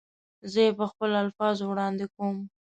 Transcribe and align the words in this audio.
زه 0.51 0.59
یې 0.65 0.71
په 0.79 0.85
خپلو 0.91 1.15
الفاظو 1.23 1.63
وړاندې 1.71 2.05
کوم. 2.15 2.37